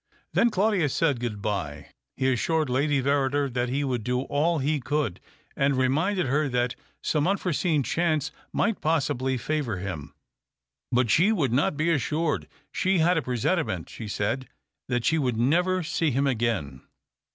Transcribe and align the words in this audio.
Then 0.33 0.49
Claudius 0.49 0.95
said 0.95 1.19
good 1.19 1.43
bye. 1.43 1.89
He 2.17 2.33
assured 2.33 2.71
Lady 2.71 2.99
Verrider 3.03 3.53
that 3.53 3.69
he 3.69 3.83
would 3.83 4.03
do 4.03 4.21
all 4.21 4.57
he 4.57 4.79
could, 4.79 5.19
and 5.55 5.77
reminded 5.77 6.25
her 6.25 6.49
that 6.49 6.73
some 7.03 7.27
unforeseen 7.27 7.83
chance 7.83 8.31
might 8.51 8.81
possibly 8.81 9.37
favour 9.37 9.77
him. 9.77 10.15
But 10.91 11.11
she 11.11 11.31
would 11.31 11.53
not 11.53 11.77
be 11.77 11.91
assured. 11.91 12.47
She 12.71 12.97
had 12.97 13.15
a 13.15 13.21
presentiment, 13.21 13.91
she 13.91 14.07
said, 14.07 14.47
that 14.87 15.05
she 15.05 15.19
would 15.19 15.37
never 15.37 15.83
see 15.83 16.09
him 16.09 16.25
again. 16.25 16.81